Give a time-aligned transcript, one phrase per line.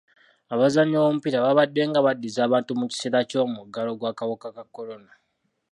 [0.53, 5.11] Abazannyi b'omupiira babaddenga baddiza abantu mu kiseera ky'omuggalo gw'akawuka ka kolona.